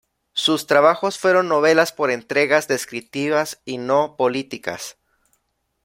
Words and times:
Sus 0.33 0.65
trabajos 0.65 1.19
fueron 1.19 1.47
novelas 1.47 1.91
por 1.91 2.09
entregas, 2.09 2.67
descriptivas 2.67 3.61
y 3.65 3.77
no 3.77 4.15
políticas. 4.17 4.97